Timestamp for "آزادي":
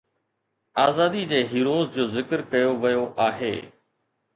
0.85-1.21